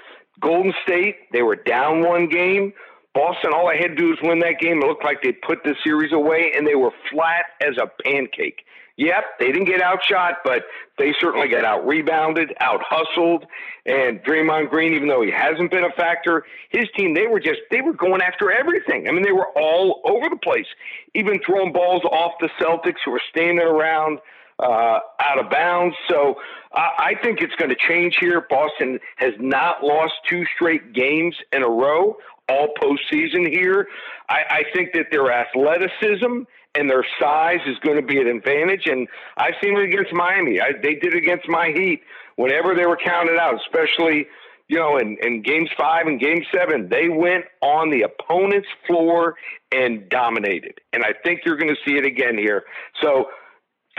Golden 0.40 0.72
State, 0.82 1.16
they 1.32 1.42
were 1.42 1.56
down 1.56 2.02
one 2.02 2.28
game. 2.28 2.72
Boston, 3.14 3.52
all 3.54 3.68
they 3.68 3.78
had 3.78 3.88
to 3.88 3.94
do 3.94 4.08
was 4.08 4.18
win 4.22 4.38
that 4.40 4.58
game. 4.58 4.78
It 4.82 4.86
looked 4.86 5.04
like 5.04 5.22
they 5.22 5.32
put 5.32 5.62
the 5.64 5.74
series 5.84 6.12
away, 6.12 6.52
and 6.56 6.66
they 6.66 6.74
were 6.74 6.92
flat 7.10 7.44
as 7.60 7.76
a 7.76 7.90
pancake. 8.02 8.64
Yep, 8.96 9.24
they 9.40 9.46
didn't 9.46 9.64
get 9.64 9.82
outshot, 9.82 10.38
but 10.44 10.64
they 10.98 11.14
certainly 11.18 11.48
got 11.48 11.64
out 11.64 11.86
rebounded, 11.86 12.54
out 12.60 12.80
hustled. 12.86 13.46
And 13.86 14.22
Draymond 14.22 14.70
Green, 14.70 14.94
even 14.94 15.08
though 15.08 15.22
he 15.22 15.30
hasn't 15.30 15.70
been 15.70 15.84
a 15.84 15.92
factor, 15.96 16.44
his 16.70 16.84
team, 16.96 17.14
they 17.14 17.26
were 17.26 17.40
just, 17.40 17.60
they 17.70 17.80
were 17.80 17.94
going 17.94 18.20
after 18.20 18.50
everything. 18.50 19.08
I 19.08 19.12
mean, 19.12 19.22
they 19.22 19.32
were 19.32 19.48
all 19.56 20.02
over 20.04 20.28
the 20.28 20.36
place, 20.36 20.66
even 21.14 21.40
throwing 21.44 21.72
balls 21.72 22.02
off 22.04 22.32
the 22.40 22.50
Celtics 22.60 23.00
who 23.04 23.12
were 23.12 23.22
standing 23.30 23.60
around 23.60 24.18
uh, 24.62 25.00
out 25.20 25.38
of 25.38 25.50
bounds. 25.50 25.96
So 26.08 26.36
uh, 26.72 26.88
I 26.98 27.14
think 27.22 27.40
it's 27.40 27.54
going 27.56 27.70
to 27.70 27.76
change 27.76 28.16
here. 28.20 28.46
Boston 28.48 28.98
has 29.16 29.34
not 29.38 29.82
lost 29.82 30.14
two 30.28 30.44
straight 30.54 30.92
games 30.92 31.34
in 31.52 31.62
a 31.62 31.68
row, 31.68 32.16
all 32.48 32.68
postseason 32.80 33.50
here. 33.50 33.88
I, 34.28 34.42
I 34.50 34.64
think 34.72 34.92
that 34.94 35.06
their 35.10 35.30
athleticism 35.32 36.44
and 36.74 36.88
their 36.88 37.04
size 37.20 37.60
is 37.66 37.76
going 37.80 37.96
to 37.96 38.06
be 38.06 38.20
an 38.20 38.28
advantage. 38.28 38.86
And 38.86 39.08
I've 39.36 39.54
seen 39.62 39.76
it 39.76 39.84
against 39.84 40.12
Miami. 40.12 40.60
I, 40.60 40.72
they 40.82 40.94
did 40.94 41.14
it 41.14 41.16
against 41.16 41.48
my 41.48 41.72
Heat 41.74 42.00
whenever 42.36 42.74
they 42.74 42.86
were 42.86 42.96
counted 42.96 43.38
out, 43.38 43.60
especially 43.66 44.26
you 44.68 44.78
know 44.78 44.96
in, 44.96 45.18
in 45.22 45.42
games 45.42 45.68
five 45.76 46.06
and 46.06 46.18
game 46.18 46.44
seven. 46.54 46.88
They 46.88 47.08
went 47.08 47.44
on 47.60 47.90
the 47.90 48.02
opponent's 48.02 48.68
floor 48.86 49.34
and 49.70 50.08
dominated. 50.08 50.80
And 50.92 51.04
I 51.04 51.12
think 51.24 51.40
you're 51.44 51.56
going 51.56 51.74
to 51.74 51.80
see 51.84 51.98
it 51.98 52.06
again 52.06 52.38
here. 52.38 52.64
So 53.02 53.26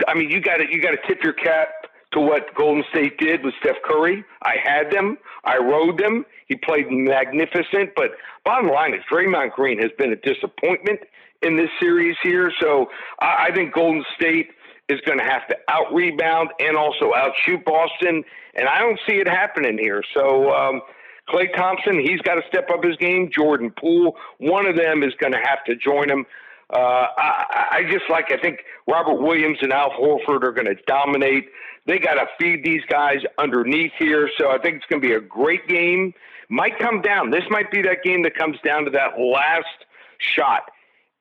I 0.08 0.14
mean, 0.14 0.30
you 0.30 0.40
got 0.40 0.56
to 0.58 0.64
you 0.70 0.80
got 0.82 0.92
to 0.92 1.06
tip 1.06 1.22
your 1.22 1.32
cap 1.32 1.68
to 2.12 2.20
what 2.20 2.54
Golden 2.54 2.84
State 2.90 3.18
did 3.18 3.44
with 3.44 3.54
Steph 3.60 3.76
Curry. 3.84 4.24
I 4.42 4.54
had 4.62 4.90
them. 4.90 5.18
I 5.44 5.58
rode 5.58 5.98
them. 5.98 6.24
He 6.46 6.56
played 6.56 6.86
magnificent. 6.88 7.90
But 7.96 8.12
bottom 8.44 8.70
line 8.70 8.94
is, 8.94 9.00
Draymond 9.10 9.52
Green 9.52 9.78
has 9.80 9.90
been 9.98 10.12
a 10.12 10.16
disappointment 10.16 11.00
in 11.42 11.56
this 11.56 11.70
series 11.80 12.16
here. 12.22 12.52
So 12.60 12.86
I, 13.20 13.48
I 13.48 13.54
think 13.54 13.74
Golden 13.74 14.04
State 14.14 14.50
is 14.88 15.00
going 15.06 15.18
to 15.18 15.24
have 15.24 15.46
to 15.48 15.56
out 15.68 15.92
rebound 15.92 16.50
and 16.60 16.76
also 16.76 17.12
outshoot 17.16 17.64
Boston. 17.64 18.22
And 18.54 18.68
I 18.68 18.78
don't 18.78 19.00
see 19.06 19.16
it 19.16 19.28
happening 19.28 19.78
here. 19.78 20.02
So. 20.14 20.52
Um, 20.52 20.80
Klay 21.26 21.46
Thompson, 21.56 21.98
he's 21.98 22.20
got 22.20 22.34
to 22.34 22.42
step 22.48 22.68
up 22.70 22.84
his 22.84 22.96
game. 22.96 23.30
Jordan 23.34 23.72
Poole, 23.80 24.14
one 24.38 24.66
of 24.66 24.76
them 24.76 25.02
is 25.02 25.14
going 25.18 25.32
to 25.32 25.38
have 25.38 25.64
to 25.64 25.74
join 25.74 26.10
him. 26.10 26.26
Uh, 26.72 27.06
I, 27.16 27.66
I 27.70 27.82
just 27.90 28.04
like, 28.08 28.32
I 28.32 28.38
think 28.38 28.60
Robert 28.88 29.20
Williams 29.20 29.58
and 29.62 29.72
Al 29.72 29.90
Horford 29.90 30.42
are 30.44 30.52
going 30.52 30.66
to 30.66 30.76
dominate. 30.86 31.48
They 31.86 31.98
got 31.98 32.14
to 32.14 32.26
feed 32.38 32.64
these 32.64 32.82
guys 32.88 33.18
underneath 33.38 33.92
here. 33.98 34.30
So 34.38 34.50
I 34.50 34.58
think 34.58 34.76
it's 34.76 34.86
going 34.86 35.02
to 35.02 35.08
be 35.08 35.14
a 35.14 35.20
great 35.20 35.68
game. 35.68 36.14
Might 36.48 36.78
come 36.78 37.02
down. 37.02 37.30
This 37.30 37.44
might 37.50 37.70
be 37.70 37.82
that 37.82 38.02
game 38.02 38.22
that 38.22 38.34
comes 38.36 38.56
down 38.64 38.84
to 38.84 38.90
that 38.92 39.18
last 39.18 39.66
shot. 40.18 40.70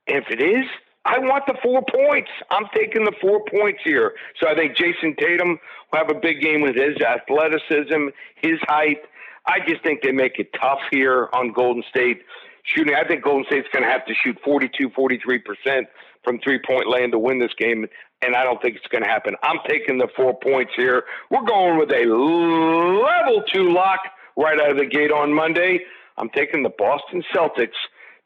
If 0.07 0.25
it 0.29 0.41
is, 0.41 0.65
I 1.05 1.19
want 1.19 1.45
the 1.47 1.55
four 1.61 1.83
points. 1.83 2.29
I'm 2.49 2.65
taking 2.73 3.03
the 3.03 3.13
four 3.21 3.43
points 3.45 3.79
here. 3.83 4.13
So 4.39 4.49
I 4.49 4.55
think 4.55 4.77
Jayson 4.77 5.15
Tatum 5.19 5.59
will 5.91 5.99
have 5.99 6.09
a 6.09 6.19
big 6.19 6.41
game 6.41 6.61
with 6.61 6.75
his 6.75 6.95
athleticism, 7.01 8.07
his 8.41 8.59
height. 8.63 8.99
I 9.45 9.59
just 9.67 9.83
think 9.83 10.01
they 10.01 10.11
make 10.11 10.39
it 10.39 10.47
tough 10.59 10.79
here 10.91 11.27
on 11.33 11.51
Golden 11.51 11.83
State 11.89 12.21
shooting. 12.63 12.95
I 12.95 13.07
think 13.07 13.23
Golden 13.23 13.45
State's 13.45 13.67
going 13.71 13.83
to 13.83 13.89
have 13.89 14.05
to 14.05 14.13
shoot 14.23 14.37
42, 14.43 14.89
43% 14.89 15.83
from 16.23 16.39
three 16.39 16.59
point 16.65 16.89
land 16.89 17.11
to 17.11 17.19
win 17.19 17.39
this 17.39 17.53
game, 17.57 17.85
and 18.21 18.35
I 18.35 18.43
don't 18.43 18.61
think 18.61 18.77
it's 18.77 18.87
going 18.87 19.03
to 19.03 19.09
happen. 19.09 19.35
I'm 19.43 19.59
taking 19.67 19.97
the 19.97 20.07
four 20.15 20.37
points 20.39 20.71
here. 20.75 21.03
We're 21.29 21.45
going 21.45 21.77
with 21.77 21.91
a 21.91 22.05
level 22.05 23.43
two 23.53 23.71
lock 23.73 23.99
right 24.37 24.59
out 24.59 24.71
of 24.71 24.77
the 24.77 24.85
gate 24.85 25.11
on 25.11 25.33
Monday. 25.33 25.79
I'm 26.17 26.29
taking 26.29 26.63
the 26.63 26.71
Boston 26.77 27.23
Celtics 27.33 27.79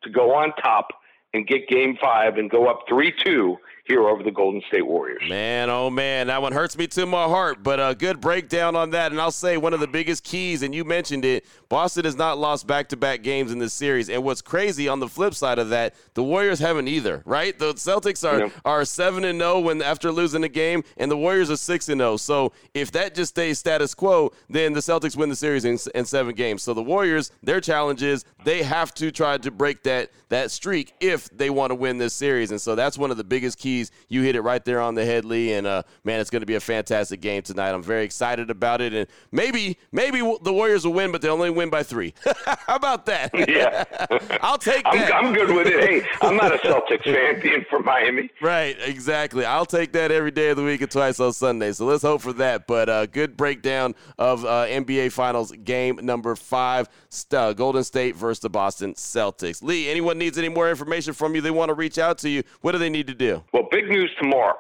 to 0.04 0.10
go 0.10 0.34
on 0.36 0.54
top 0.62 0.90
and 1.34 1.46
get 1.48 1.68
game 1.68 1.98
five 2.02 2.38
and 2.38 2.50
go 2.50 2.68
up 2.68 2.82
3 2.88 3.14
2 3.24 3.58
here 3.86 4.08
over 4.08 4.24
the 4.24 4.32
Golden 4.32 4.62
State 4.68 4.86
Warriors. 4.86 5.22
Man, 5.30 5.70
oh 5.70 5.90
man, 5.90 6.28
that 6.28 6.42
one 6.42 6.52
hurts 6.52 6.78
me 6.78 6.88
to 6.88 7.06
my 7.06 7.24
heart, 7.24 7.64
but 7.64 7.80
a 7.80 7.96
good 7.96 8.20
breakdown 8.20 8.76
on 8.76 8.90
that. 8.92 9.12
And 9.12 9.22
I'll 9.22 9.32
say 9.32 9.58
one 9.58 9.74
of 9.74 9.80
the 9.80 9.88
biggest 9.88 10.24
keys, 10.24 10.62
and 10.62 10.76
you 10.76 10.84
mentioned 10.84 11.26
it, 11.26 11.46
Boston 11.70 12.06
has 12.06 12.16
not 12.16 12.38
lost 12.38 12.66
back 12.68 12.90
to 12.90 12.98
back 12.98 13.24
games 13.24 13.52
in 13.52 13.60
this 13.60 13.74
series. 13.74 14.10
And 14.10 14.24
what's 14.24 14.42
crazy 14.42 14.88
on 14.88 15.00
the 15.00 15.08
flip 15.08 15.34
side 15.34 15.60
of 15.60 15.70
that, 15.70 15.96
the 16.14 16.24
Warriors 16.24 16.60
haven't 16.60 16.88
either, 16.88 17.22
right? 17.26 17.58
The 17.58 17.74
Celtics 17.74 18.28
are, 18.28 18.40
Yeah. 18.40 18.50
are 18.64 18.86
7 18.86 19.24
and 19.26 19.40
0 19.40 19.60
when 19.60 19.82
after 19.82 20.12
losing 20.12 20.44
a 20.44 20.50
game, 20.50 20.84
and 20.98 21.12
the 21.12 21.18
Warriors 21.18 21.52
are 21.52 21.58
6 21.58 21.90
and 21.90 22.00
0. 22.00 22.18
So 22.18 22.54
if 22.74 22.92
that 22.92 23.16
just 23.16 23.30
stays 23.30 23.60
status 23.60 23.94
quo, 23.94 24.32
then 24.50 24.74
the 24.74 24.80
Celtics 24.80 25.16
win 25.16 25.30
the 25.30 25.36
series 25.36 25.66
in, 25.66 25.78
in 25.94 26.06
seven 26.06 26.34
games. 26.36 26.64
So 26.64 26.74
the 26.74 26.84
Warriors, 26.84 27.32
their 27.44 27.60
challenge 27.60 28.04
is 28.04 28.24
they 28.44 28.64
have 28.64 28.94
to 28.96 29.12
try 29.12 29.38
to 29.38 29.52
break 29.52 29.84
that 29.84 30.12
that 30.30 30.52
streak 30.52 30.94
if 31.00 31.30
they 31.30 31.50
want 31.50 31.72
to 31.72 31.76
win 31.76 31.98
this 31.98 32.14
series. 32.14 32.52
And 32.52 32.60
so 32.60 32.76
that's 32.76 32.98
one 32.98 33.12
of 33.12 33.18
the 33.18 33.24
biggest 33.24 33.58
keys 33.58 33.92
You 34.10 34.24
hit 34.24 34.36
it 34.36 34.42
right 34.42 34.64
there 34.66 34.82
on 34.82 34.94
the 34.96 35.06
head, 35.06 35.24
Lee. 35.24 35.54
And 35.54 35.66
uh, 35.66 35.84
man, 36.04 36.20
it's 36.20 36.30
going 36.30 36.42
to 36.42 36.46
be 36.46 36.56
a 36.56 36.60
fantastic 36.60 37.22
game 37.22 37.42
tonight. 37.44 37.70
I'm 37.72 37.82
very 37.84 38.04
excited 38.04 38.50
about 38.50 38.82
it. 38.82 38.94
And 38.94 39.08
maybe, 39.32 39.78
maybe 39.94 40.20
the 40.20 40.52
Warriors 40.52 40.86
will 40.86 40.94
win, 40.94 41.12
but 41.14 41.22
they 41.22 41.30
only 41.30 41.50
win 41.58 41.70
by 41.70 41.84
three. 41.84 42.14
How 42.46 42.76
about 42.76 43.06
that? 43.08 43.32
Yeah, 43.48 43.86
I'll 44.42 44.58
take 44.58 44.84
I'm, 44.86 44.98
that. 45.00 45.16
I'm 45.16 45.34
good 45.34 45.50
with 45.50 45.68
it. 45.68 45.84
Hey, 45.84 46.08
I'm 46.22 46.36
not 46.36 46.54
a 46.54 46.58
Celtics 46.58 47.04
fan 47.04 47.40
being 47.42 47.64
from 47.70 47.86
Miami. 47.86 48.30
Right, 48.42 48.76
exactly. 48.82 49.46
I'll 49.46 49.66
take 49.66 49.94
that 49.94 50.12
every 50.12 50.32
day 50.32 50.50
of 50.50 50.58
the 50.58 50.64
week 50.64 50.82
and 50.82 50.92
twice 50.92 51.20
on 51.20 51.32
Sunday. 51.32 51.72
So 51.72 51.86
let's 51.86 52.04
hope 52.04 52.22
for 52.22 52.34
that. 52.34 52.68
But 52.68 52.90
uh, 52.90 53.06
good 53.06 53.38
breakdown 53.38 53.96
of 54.18 54.44
uh, 54.44 54.66
NBA 54.66 55.14
Finals 55.14 55.54
game 55.64 56.00
number 56.04 56.36
five, 56.36 56.90
uh, 57.32 57.54
Golden 57.54 57.84
State 57.86 58.16
versus 58.16 58.42
the 58.42 58.50
Boston 58.50 58.94
Celtics. 58.96 59.64
Lee, 59.64 59.90
anyone 59.90 60.18
needs 60.18 60.38
any 60.38 60.50
more 60.50 60.70
information 60.70 61.14
from 61.14 61.34
you, 61.34 61.42
they 61.42 61.52
want 61.52 61.70
to 61.70 61.74
reach 61.76 61.98
out 61.98 62.18
to 62.20 62.30
you, 62.30 62.44
what 62.62 62.74
do 62.74 62.78
they 62.78 62.90
need 62.90 63.08
to 63.08 63.16
do? 63.16 63.44
Well, 63.54 63.68
big 63.72 63.88
news 63.88 64.12
tomorrow. 64.22 64.58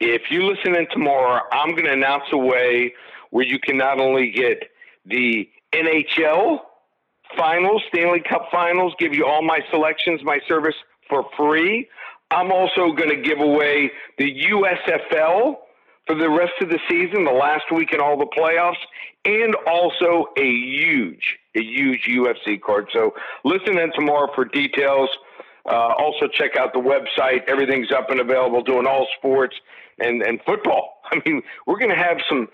If 0.00 0.22
you 0.30 0.42
listen 0.46 0.74
in 0.74 0.86
tomorrow, 0.90 1.42
I'm 1.52 1.70
going 1.70 1.84
to 1.84 1.92
announce 1.92 2.24
a 2.32 2.38
way 2.38 2.94
where 3.30 3.44
you 3.44 3.58
can 3.58 3.76
not 3.76 4.00
only 4.00 4.30
get 4.30 4.70
the 5.04 5.48
NHL 5.76 6.60
finals, 7.36 7.82
Stanley 7.92 8.22
Cup 8.28 8.48
finals, 8.50 8.94
give 8.98 9.14
you 9.14 9.26
all 9.26 9.42
my 9.42 9.60
selections, 9.70 10.20
my 10.24 10.38
service 10.48 10.74
for 11.08 11.26
free. 11.36 11.88
I'm 12.30 12.50
also 12.50 12.92
going 12.92 13.10
to 13.10 13.20
give 13.22 13.40
away 13.40 13.90
the 14.18 14.46
USFL 14.50 15.56
for 16.06 16.14
the 16.14 16.28
rest 16.28 16.52
of 16.60 16.68
the 16.68 16.78
season, 16.88 17.24
the 17.24 17.32
last 17.32 17.64
week 17.72 17.92
in 17.92 18.00
all 18.00 18.16
the 18.16 18.26
playoffs, 18.26 18.74
and 19.24 19.54
also 19.66 20.26
a 20.36 20.48
huge, 20.48 21.36
a 21.56 21.62
huge 21.62 22.06
UFC 22.08 22.60
card. 22.60 22.88
So 22.92 23.12
listen 23.44 23.78
in 23.78 23.92
tomorrow 23.92 24.30
for 24.34 24.44
details. 24.44 25.10
Uh, 25.68 25.94
also 25.98 26.28
check 26.28 26.56
out 26.56 26.72
the 26.72 26.80
website. 26.80 27.42
Everything's 27.48 27.90
up 27.90 28.10
and 28.10 28.20
available, 28.20 28.62
doing 28.62 28.86
all 28.86 29.06
sports 29.18 29.56
and, 29.98 30.22
and 30.22 30.40
football. 30.46 31.00
I 31.10 31.20
mean, 31.26 31.42
we're 31.66 31.78
going 31.78 31.90
to 31.90 31.96
have 31.96 32.18
some 32.28 32.48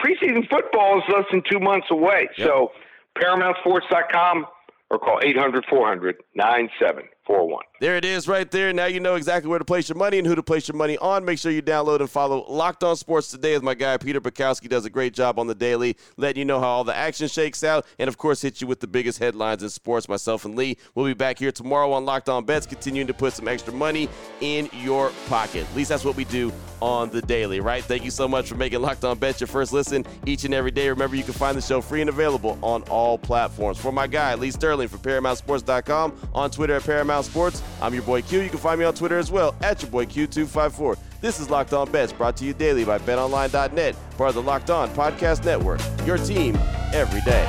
preseason 0.00 0.48
football 0.48 0.98
is 0.98 1.04
less 1.12 1.24
than 1.30 1.42
two 1.50 1.60
months 1.60 1.88
away. 1.90 2.28
Yep. 2.36 2.46
So 2.46 2.72
ParamountSports.com 3.16 4.46
or 4.90 4.98
call 4.98 5.20
800 5.22 5.64
400 5.68 6.16
9741. 6.34 7.62
There 7.82 7.96
it 7.96 8.04
is 8.04 8.28
right 8.28 8.48
there. 8.48 8.72
Now 8.72 8.86
you 8.86 9.00
know 9.00 9.16
exactly 9.16 9.50
where 9.50 9.58
to 9.58 9.64
place 9.64 9.88
your 9.88 9.98
money 9.98 10.16
and 10.16 10.24
who 10.24 10.36
to 10.36 10.42
place 10.44 10.68
your 10.68 10.76
money 10.76 10.96
on. 10.98 11.24
Make 11.24 11.40
sure 11.40 11.50
you 11.50 11.62
download 11.62 11.98
and 11.98 12.08
follow 12.08 12.44
Locked 12.48 12.84
On 12.84 12.94
Sports 12.94 13.32
today 13.32 13.54
as 13.54 13.62
my 13.62 13.74
guy 13.74 13.96
Peter 13.96 14.20
Bukowski 14.20 14.68
does 14.68 14.84
a 14.84 14.90
great 14.90 15.14
job 15.14 15.36
on 15.36 15.48
the 15.48 15.54
daily, 15.56 15.96
letting 16.16 16.38
you 16.38 16.44
know 16.44 16.60
how 16.60 16.68
all 16.68 16.84
the 16.84 16.94
action 16.94 17.26
shakes 17.26 17.64
out 17.64 17.84
and, 17.98 18.06
of 18.06 18.18
course, 18.18 18.40
hit 18.40 18.60
you 18.60 18.68
with 18.68 18.78
the 18.78 18.86
biggest 18.86 19.18
headlines 19.18 19.64
in 19.64 19.68
sports. 19.68 20.08
Myself 20.08 20.44
and 20.44 20.54
Lee 20.54 20.76
will 20.94 21.06
be 21.06 21.12
back 21.12 21.40
here 21.40 21.50
tomorrow 21.50 21.90
on 21.90 22.04
Locked 22.04 22.28
On 22.28 22.44
Bets, 22.44 22.66
continuing 22.66 23.08
to 23.08 23.14
put 23.14 23.32
some 23.32 23.48
extra 23.48 23.72
money 23.72 24.08
in 24.40 24.70
your 24.74 25.10
pocket. 25.26 25.66
At 25.68 25.74
least 25.74 25.88
that's 25.88 26.04
what 26.04 26.14
we 26.14 26.24
do 26.24 26.52
on 26.80 27.10
the 27.10 27.22
daily, 27.22 27.58
right? 27.58 27.82
Thank 27.82 28.04
you 28.04 28.12
so 28.12 28.28
much 28.28 28.48
for 28.48 28.54
making 28.54 28.80
Locked 28.80 29.02
On 29.02 29.18
Bets 29.18 29.40
your 29.40 29.48
first 29.48 29.72
listen 29.72 30.06
each 30.24 30.44
and 30.44 30.54
every 30.54 30.70
day. 30.70 30.88
Remember, 30.88 31.16
you 31.16 31.24
can 31.24 31.32
find 31.32 31.58
the 31.58 31.62
show 31.62 31.80
free 31.80 32.00
and 32.00 32.10
available 32.10 32.60
on 32.62 32.82
all 32.84 33.18
platforms. 33.18 33.76
For 33.76 33.90
my 33.90 34.06
guy, 34.06 34.36
Lee 34.36 34.52
Sterling 34.52 34.86
from 34.86 35.00
ParamountSports.com, 35.00 36.30
on 36.32 36.48
Twitter 36.52 36.76
at 36.76 36.84
Paramount 36.84 37.26
Sports, 37.26 37.60
I'm 37.82 37.92
your 37.92 38.04
boy 38.04 38.22
Q. 38.22 38.40
You 38.40 38.48
can 38.48 38.58
find 38.58 38.78
me 38.78 38.86
on 38.86 38.94
Twitter 38.94 39.18
as 39.18 39.30
well 39.30 39.56
at 39.60 39.82
your 39.82 39.90
boy 39.90 40.06
Q254. 40.06 40.96
This 41.20 41.40
is 41.40 41.50
Locked 41.50 41.72
On 41.72 41.90
Bets, 41.90 42.12
brought 42.12 42.36
to 42.36 42.44
you 42.44 42.54
daily 42.54 42.84
by 42.84 42.98
BetOnline.net, 42.98 43.96
part 44.16 44.28
of 44.30 44.34
the 44.36 44.42
Locked 44.42 44.70
On 44.70 44.88
Podcast 44.90 45.44
Network. 45.44 45.80
Your 46.06 46.16
team 46.16 46.56
every 46.92 47.20
day. 47.22 47.46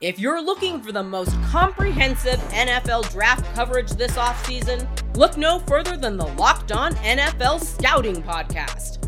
If 0.00 0.18
you're 0.18 0.40
looking 0.40 0.80
for 0.80 0.92
the 0.92 1.02
most 1.02 1.32
comprehensive 1.42 2.38
NFL 2.50 3.10
draft 3.10 3.44
coverage 3.54 3.90
this 3.90 4.12
offseason, 4.12 4.86
look 5.16 5.36
no 5.36 5.58
further 5.60 5.96
than 5.96 6.16
the 6.16 6.26
Locked 6.26 6.70
On 6.70 6.94
NFL 6.96 7.60
Scouting 7.60 8.22
Podcast. 8.22 9.07